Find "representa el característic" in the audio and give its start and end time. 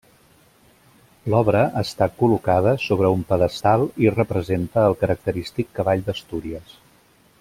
4.15-5.71